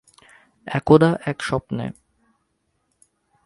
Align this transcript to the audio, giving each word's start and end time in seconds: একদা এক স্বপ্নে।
একদা 0.67 1.09
এক 1.25 1.37
স্বপ্নে। 1.41 1.85